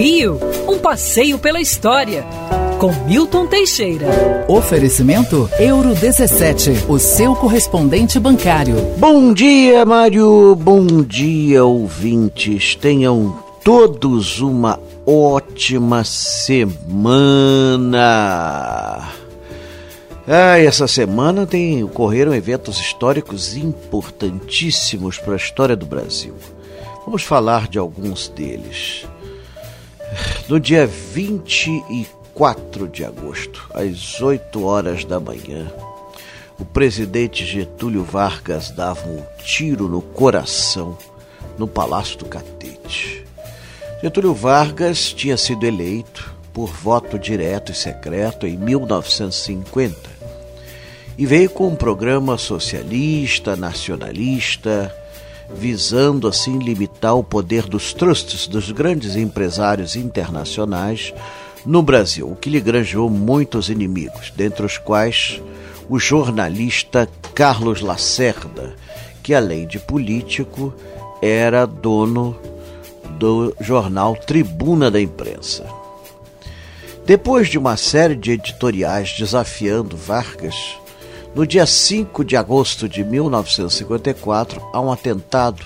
[0.00, 2.24] Rio, um passeio pela história.
[2.78, 4.06] Com Milton Teixeira.
[4.48, 8.76] Oferecimento Euro 17, o seu correspondente bancário.
[8.96, 10.54] Bom dia, Mário.
[10.54, 12.74] Bom dia, ouvintes.
[12.74, 16.78] Tenham todos uma ótima semana.
[20.26, 26.32] Ah, essa semana tem ocorreram eventos históricos importantíssimos para a história do Brasil.
[27.04, 29.04] Vamos falar de alguns deles.
[30.50, 35.72] No dia 24 de agosto, às 8 horas da manhã,
[36.58, 40.98] o presidente Getúlio Vargas dava um tiro no coração
[41.56, 43.24] no Palácio do Catete.
[44.02, 50.10] Getúlio Vargas tinha sido eleito por voto direto e secreto em 1950
[51.16, 54.92] e veio com um programa socialista, nacionalista,
[55.54, 61.12] visando assim limitar o poder dos trusts dos grandes empresários internacionais
[61.66, 65.40] no Brasil, o que lhe granjeou muitos inimigos, dentre os quais
[65.88, 68.74] o jornalista Carlos Lacerda,
[69.22, 70.72] que além de político
[71.20, 72.38] era dono
[73.18, 75.66] do jornal Tribuna da Imprensa.
[77.04, 80.78] Depois de uma série de editoriais desafiando Vargas,
[81.34, 85.64] no dia 5 de agosto de 1954, há um atentado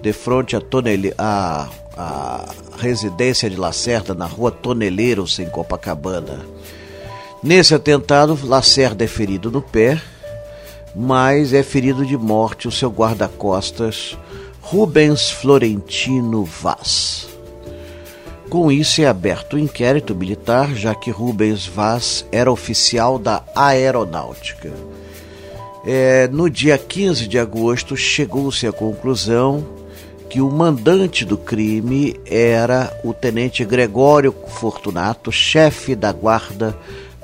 [0.00, 1.14] de frente à, tonele...
[1.16, 1.68] a...
[1.96, 6.44] a residência de Lacerda, na rua Toneleiros, em Copacabana.
[7.42, 10.00] Nesse atentado, Lacerda é ferido no pé,
[10.94, 14.18] mas é ferido de morte o seu guarda-costas,
[14.60, 17.31] Rubens Florentino Vaz.
[18.52, 24.70] Com isso é aberto o inquérito militar, já que Rubens Vaz era oficial da aeronáutica.
[25.86, 29.66] É, no dia 15 de agosto, chegou-se à conclusão
[30.28, 36.76] que o mandante do crime era o tenente Gregório Fortunato, chefe da guarda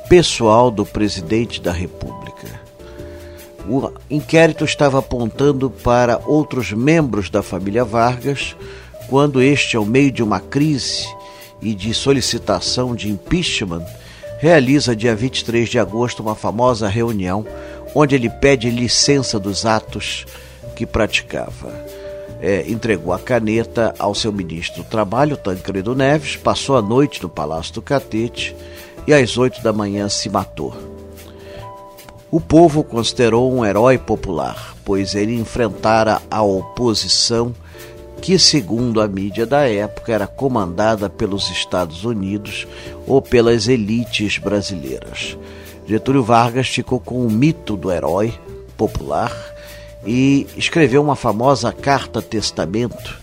[0.08, 2.48] pessoal do presidente da República.
[3.68, 8.56] O inquérito estava apontando para outros membros da família Vargas,
[9.10, 11.06] quando este, ao meio de uma crise,
[11.60, 13.84] e de solicitação de impeachment,
[14.38, 17.44] realiza dia 23 de agosto uma famosa reunião
[17.94, 20.26] onde ele pede licença dos atos
[20.76, 21.72] que praticava.
[22.40, 27.28] É, entregou a caneta ao seu ministro do Trabalho, Tancredo Neves, passou a noite no
[27.28, 28.54] Palácio do Catete
[29.06, 30.72] e às oito da manhã se matou.
[32.30, 37.54] O povo o considerou um herói popular, pois ele enfrentara a oposição
[38.20, 42.66] que, segundo a mídia da época, era comandada pelos Estados Unidos
[43.06, 45.36] ou pelas elites brasileiras.
[45.86, 48.34] Getúlio Vargas ficou com o mito do herói
[48.76, 49.32] popular
[50.04, 53.18] e escreveu uma famosa carta testamento,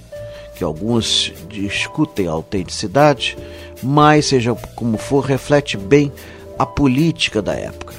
[0.56, 3.38] que alguns discutem a autenticidade,
[3.83, 6.12] mas seja como for, reflete bem
[6.57, 7.94] a política da época.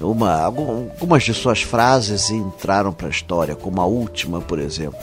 [0.00, 4.98] Uma, algumas de suas frases entraram para a história, como a última, por exemplo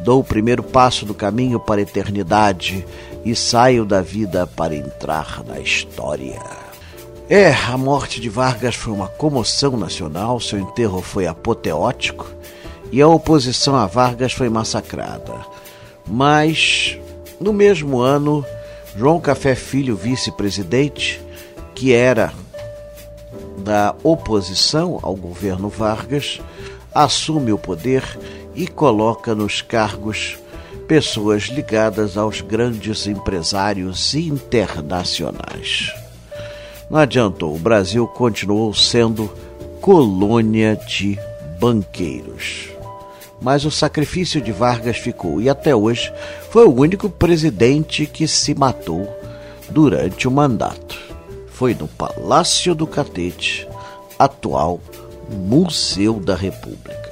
[0.00, 2.86] Dou o primeiro passo do caminho para a eternidade
[3.24, 6.40] e saio da vida para entrar na história.
[7.28, 12.26] É, a morte de Vargas foi uma comoção nacional, seu enterro foi apoteótico
[12.90, 15.34] e a oposição a Vargas foi massacrada.
[16.06, 16.98] Mas,
[17.38, 18.44] no mesmo ano,
[18.96, 21.20] João Café Filho, vice-presidente,
[21.74, 22.32] que era
[23.58, 26.40] da oposição ao governo Vargas,
[26.94, 28.02] assume o poder
[28.58, 30.36] e coloca nos cargos
[30.88, 35.94] pessoas ligadas aos grandes empresários internacionais.
[36.90, 39.30] Não adiantou, o Brasil continuou sendo
[39.80, 41.16] colônia de
[41.60, 42.70] banqueiros.
[43.40, 46.12] Mas o sacrifício de Vargas ficou e até hoje
[46.50, 49.08] foi o único presidente que se matou
[49.70, 50.98] durante o mandato.
[51.46, 53.68] Foi no Palácio do Catete,
[54.18, 54.80] atual
[55.30, 57.07] Museu da República.